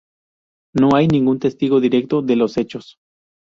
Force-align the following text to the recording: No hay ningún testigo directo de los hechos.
No 0.73 0.95
hay 0.95 1.07
ningún 1.07 1.37
testigo 1.37 1.79
directo 1.79 2.23
de 2.23 2.35
los 2.35 2.57
hechos. 2.57 2.97